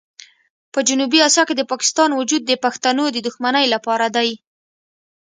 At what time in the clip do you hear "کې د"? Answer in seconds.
1.47-1.61